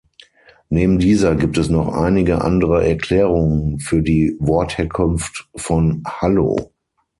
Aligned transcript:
Neben 0.69 0.97
dieser 0.97 1.35
gibt 1.35 1.59
es 1.59 1.69
noch 1.69 1.93
einige 1.93 2.41
andere 2.41 2.83
Erklärungen 2.87 3.77
für 3.79 4.01
die 4.01 4.35
Wortherkunft 4.39 5.47
von 5.55 6.01
„hallo“. 6.07 6.71